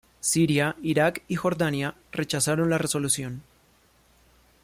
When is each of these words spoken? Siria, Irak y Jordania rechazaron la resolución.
Siria, 0.19 0.75
Irak 0.81 1.21
y 1.27 1.35
Jordania 1.35 1.93
rechazaron 2.11 2.71
la 2.71 2.79
resolución. 2.79 3.43